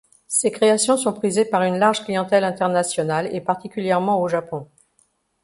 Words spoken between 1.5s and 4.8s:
une large clientèle internationale, et particulièrement au Japon.